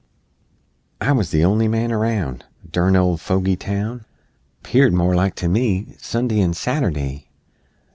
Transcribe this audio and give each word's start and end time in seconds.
I 0.99 1.11
wuz 1.11 1.25
the 1.29 1.43
on'y 1.43 1.67
man 1.67 1.91
aroun' 1.91 2.41
(Durn 2.71 2.95
old 2.95 3.21
fogy 3.21 3.55
town! 3.55 4.03
'Peared 4.63 4.93
more 4.93 5.13
like, 5.13 5.35
to 5.35 5.47
me, 5.47 5.93
Sund'y 6.01 6.41
'an 6.43 6.53
_Saturd'y! 6.53 7.25